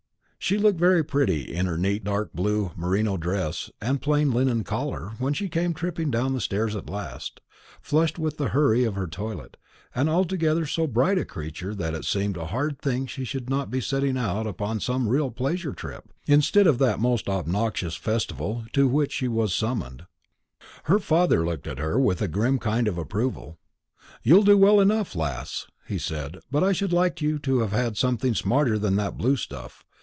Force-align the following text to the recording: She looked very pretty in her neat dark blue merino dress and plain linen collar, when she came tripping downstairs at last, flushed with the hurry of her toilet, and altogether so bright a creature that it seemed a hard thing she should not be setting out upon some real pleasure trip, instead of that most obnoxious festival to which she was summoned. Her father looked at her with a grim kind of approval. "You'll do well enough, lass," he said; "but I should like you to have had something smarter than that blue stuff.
She 0.43 0.57
looked 0.57 0.79
very 0.79 1.03
pretty 1.05 1.43
in 1.53 1.67
her 1.67 1.77
neat 1.77 2.03
dark 2.03 2.33
blue 2.33 2.71
merino 2.75 3.15
dress 3.15 3.69
and 3.79 4.01
plain 4.01 4.31
linen 4.31 4.63
collar, 4.63 5.11
when 5.19 5.35
she 5.35 5.47
came 5.47 5.71
tripping 5.71 6.09
downstairs 6.09 6.75
at 6.75 6.89
last, 6.89 7.41
flushed 7.79 8.17
with 8.17 8.37
the 8.37 8.49
hurry 8.49 8.83
of 8.83 8.95
her 8.95 9.05
toilet, 9.07 9.55
and 9.93 10.09
altogether 10.09 10.65
so 10.65 10.87
bright 10.87 11.19
a 11.19 11.25
creature 11.25 11.75
that 11.75 11.93
it 11.93 12.05
seemed 12.05 12.37
a 12.37 12.47
hard 12.47 12.79
thing 12.79 13.05
she 13.05 13.23
should 13.23 13.51
not 13.51 13.69
be 13.69 13.79
setting 13.79 14.17
out 14.17 14.47
upon 14.47 14.79
some 14.79 15.07
real 15.07 15.29
pleasure 15.29 15.73
trip, 15.73 16.11
instead 16.25 16.65
of 16.65 16.79
that 16.79 16.99
most 16.99 17.29
obnoxious 17.29 17.95
festival 17.95 18.65
to 18.73 18.87
which 18.87 19.13
she 19.13 19.27
was 19.27 19.53
summoned. 19.53 20.05
Her 20.85 20.97
father 20.99 21.45
looked 21.45 21.67
at 21.67 21.77
her 21.79 21.99
with 21.99 22.19
a 22.19 22.27
grim 22.27 22.57
kind 22.57 22.87
of 22.87 22.97
approval. 22.97 23.59
"You'll 24.23 24.43
do 24.43 24.57
well 24.57 24.81
enough, 24.81 25.15
lass," 25.15 25.67
he 25.87 25.99
said; 25.99 26.39
"but 26.49 26.63
I 26.63 26.71
should 26.71 26.91
like 26.91 27.21
you 27.21 27.37
to 27.39 27.59
have 27.59 27.71
had 27.73 27.95
something 27.95 28.33
smarter 28.33 28.79
than 28.79 28.95
that 28.95 29.17
blue 29.17 29.35
stuff. 29.37 29.85